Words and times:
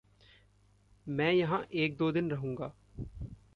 मैं 1.07 1.31
यहाँ 1.33 1.65
एक-दो 1.73 2.11
दिन 2.11 2.31
रहूँगा। 2.31 2.73